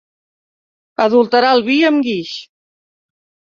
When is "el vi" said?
1.59-1.77